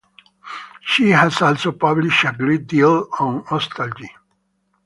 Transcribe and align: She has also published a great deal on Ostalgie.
She 0.83 1.11
has 1.11 1.43
also 1.43 1.73
published 1.73 2.23
a 2.25 2.33
great 2.35 2.65
deal 2.65 3.07
on 3.19 3.43
Ostalgie. 3.51 4.09